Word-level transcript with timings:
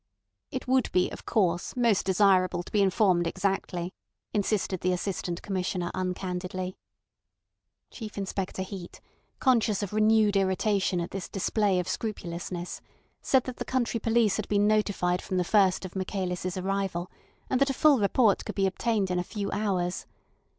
"It 0.49 0.67
would 0.67 0.91
be, 0.91 1.11
of 1.11 1.27
course, 1.27 1.75
most 1.75 2.07
desirable 2.07 2.63
to 2.63 2.71
be 2.71 2.81
informed 2.81 3.27
exactly," 3.27 3.93
insisted 4.33 4.81
the 4.81 4.93
Assistant 4.93 5.43
Commissioner 5.43 5.91
uncandidly. 5.93 6.75
Chief 7.91 8.17
Inspector 8.17 8.63
Heat, 8.63 8.99
conscious 9.39 9.83
of 9.83 9.93
renewed 9.93 10.35
irritation 10.35 10.99
at 11.01 11.11
this 11.11 11.29
display 11.29 11.77
of 11.77 11.87
scrupulousness, 11.87 12.81
said 13.21 13.43
that 13.43 13.57
the 13.57 13.63
county 13.63 13.99
police 13.99 14.37
had 14.37 14.47
been 14.47 14.65
notified 14.65 15.21
from 15.21 15.37
the 15.37 15.43
first 15.43 15.85
of 15.85 15.95
Michaelis' 15.95 16.57
arrival, 16.57 17.11
and 17.47 17.61
that 17.61 17.69
a 17.69 17.73
full 17.75 17.99
report 17.99 18.43
could 18.43 18.55
be 18.55 18.65
obtained 18.65 19.11
in 19.11 19.19
a 19.19 19.23
few 19.23 19.51
hours. 19.51 20.07